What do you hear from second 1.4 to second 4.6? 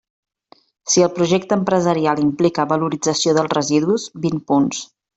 empresarial implica valorització dels residus, vint